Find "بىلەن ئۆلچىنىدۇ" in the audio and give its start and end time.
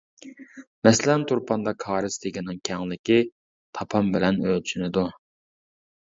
4.19-5.07